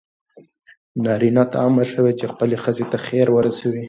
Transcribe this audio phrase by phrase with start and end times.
[1.03, 3.79] نارینه ته امر شوی چې خپلې ښځې ته خیر ورسوي.